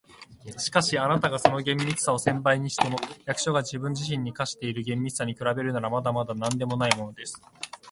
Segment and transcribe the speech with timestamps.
[0.57, 7.39] 「しかし、あなたがその厳密さを千倍にしても、役所が自分自身に対して課している厳密さに比べるなら、まだまだなんでもないものです。